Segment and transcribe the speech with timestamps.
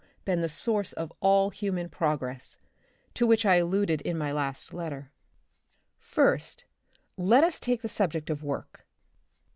[0.25, 2.57] been the source of all human progress,
[3.13, 5.11] to which I alluded in my last letter.
[5.99, 6.65] First,
[7.17, 8.87] let us take the subject of work.